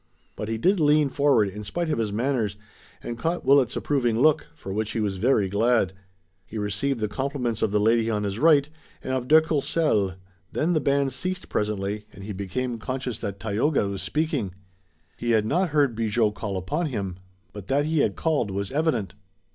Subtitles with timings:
[0.35, 2.55] But he did lean forward, in spite of his manners,
[3.03, 5.93] and caught Willet's approving look, for which he was very glad.
[6.43, 8.67] He received the compliments of the lady on his right
[9.03, 10.15] and of de Courcelles,
[10.51, 14.55] then the band ceased presently and he became conscious that Tayoga was speaking.
[15.17, 17.17] He had not heard Bigot call upon him,
[17.53, 19.13] but that he had called was evident.